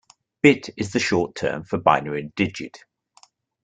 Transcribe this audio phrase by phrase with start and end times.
[0.41, 2.85] Bit is the short term for binary digit.